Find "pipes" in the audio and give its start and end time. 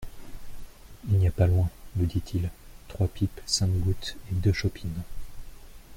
3.07-3.39